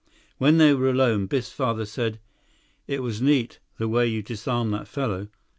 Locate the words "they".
0.57-0.73